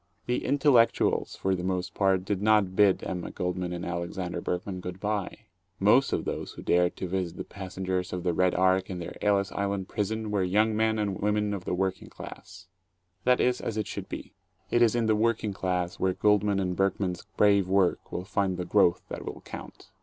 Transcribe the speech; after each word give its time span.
The 0.25 0.43
"intellectuals" 0.43 1.35
for 1.35 1.53
the 1.53 1.63
most 1.63 1.93
part 1.93 2.25
did 2.25 2.41
not 2.41 2.75
bid 2.75 3.03
Emma 3.03 3.29
Goldman 3.29 3.71
and 3.71 3.85
Alexander 3.85 4.41
Berkman 4.41 4.79
good 4.79 4.99
bye. 4.99 5.37
Most 5.79 6.11
of 6.11 6.25
those 6.25 6.53
who 6.53 6.63
dared 6.63 6.95
to 6.95 7.07
visit 7.07 7.37
the 7.37 7.43
passengers 7.43 8.11
of 8.11 8.23
the 8.23 8.33
"Red 8.33 8.55
Ark" 8.55 8.89
in 8.89 8.97
their 8.97 9.15
Ellis 9.23 9.51
Island 9.51 9.87
prison 9.89 10.31
were 10.31 10.41
young 10.41 10.75
men 10.75 10.97
and 10.97 11.21
women 11.21 11.53
of 11.53 11.65
the 11.65 11.75
working 11.75 12.09
class. 12.09 12.65
That 13.25 13.39
is 13.39 13.61
as 13.61 13.77
it 13.77 13.85
should 13.85 14.09
be. 14.09 14.33
It 14.71 14.81
is 14.81 14.95
in 14.95 15.05
the 15.05 15.15
working 15.15 15.53
class 15.53 15.99
where 15.99 16.13
Goldman 16.13 16.59
and 16.59 16.75
Berkman's 16.75 17.25
brave 17.37 17.67
work 17.67 18.11
will 18.11 18.25
find 18.25 18.57
the 18.57 18.65
growth 18.65 19.03
that 19.09 19.23
will 19.23 19.41
count. 19.41 19.91